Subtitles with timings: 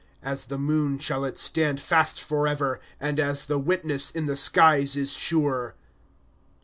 [0.01, 4.35] ^'^ As the moon shall it stand fast forever, And as the witness in the
[4.35, 5.75] skies is sure.